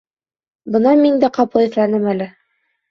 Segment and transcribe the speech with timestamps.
[0.77, 2.33] Бына мин дә ҡапыл иҫләнем әле.